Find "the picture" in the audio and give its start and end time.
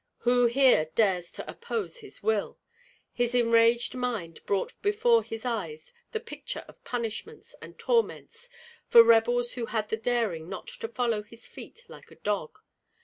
6.11-6.65